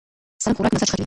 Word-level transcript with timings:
سالم 0.43 0.55
خوراک 0.57 0.71
مزاج 0.73 0.89
ښه 0.91 0.95
کوي. 0.97 0.99